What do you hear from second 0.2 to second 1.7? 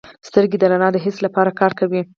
سترګې د رڼا د حس لپاره